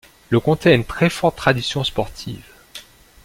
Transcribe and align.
Le 0.31 0.39
Comté 0.39 0.71
a 0.71 0.73
une 0.73 0.83
très 0.83 1.11
forte 1.11 1.35
tradition 1.37 1.83
sportive. 1.83 2.47